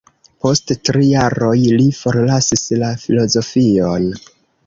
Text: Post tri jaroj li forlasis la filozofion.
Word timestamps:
Post 0.43 0.71
tri 0.87 1.09
jaroj 1.09 1.53
li 1.81 1.85
forlasis 1.99 2.65
la 2.85 2.91
filozofion. 3.05 4.09